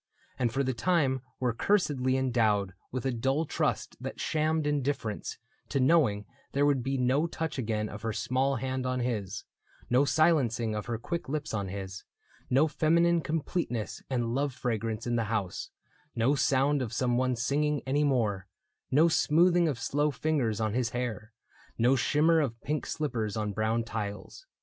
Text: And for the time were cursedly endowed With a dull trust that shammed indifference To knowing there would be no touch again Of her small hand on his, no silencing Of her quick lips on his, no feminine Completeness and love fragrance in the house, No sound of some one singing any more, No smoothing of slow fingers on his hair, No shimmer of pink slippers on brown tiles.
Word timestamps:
And 0.39 0.51
for 0.51 0.63
the 0.63 0.73
time 0.73 1.21
were 1.39 1.53
cursedly 1.53 2.17
endowed 2.17 2.73
With 2.91 3.05
a 3.05 3.11
dull 3.11 3.45
trust 3.45 3.97
that 4.01 4.19
shammed 4.19 4.65
indifference 4.65 5.37
To 5.69 5.79
knowing 5.79 6.25
there 6.53 6.65
would 6.65 6.81
be 6.81 6.97
no 6.97 7.27
touch 7.27 7.59
again 7.59 7.87
Of 7.87 8.01
her 8.01 8.11
small 8.11 8.55
hand 8.55 8.87
on 8.87 9.01
his, 9.01 9.43
no 9.91 10.03
silencing 10.03 10.73
Of 10.73 10.87
her 10.87 10.97
quick 10.97 11.29
lips 11.29 11.53
on 11.53 11.67
his, 11.67 12.03
no 12.49 12.67
feminine 12.67 13.21
Completeness 13.21 14.01
and 14.09 14.33
love 14.33 14.55
fragrance 14.55 15.05
in 15.05 15.17
the 15.17 15.25
house, 15.25 15.69
No 16.15 16.33
sound 16.33 16.81
of 16.81 16.91
some 16.93 17.15
one 17.15 17.35
singing 17.35 17.83
any 17.85 18.03
more, 18.03 18.47
No 18.89 19.07
smoothing 19.07 19.67
of 19.67 19.77
slow 19.77 20.09
fingers 20.09 20.59
on 20.59 20.73
his 20.73 20.89
hair, 20.89 21.31
No 21.77 21.95
shimmer 21.95 22.39
of 22.41 22.59
pink 22.63 22.87
slippers 22.87 23.37
on 23.37 23.53
brown 23.53 23.83
tiles. 23.83 24.47